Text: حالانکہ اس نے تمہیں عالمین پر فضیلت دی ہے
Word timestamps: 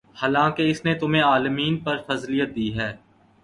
حالانکہ 0.15 0.69
اس 0.69 0.83
نے 0.85 0.93
تمہیں 0.95 1.21
عالمین 1.23 1.77
پر 1.79 1.97
فضیلت 2.07 2.55
دی 2.55 2.69
ہے 2.77 2.91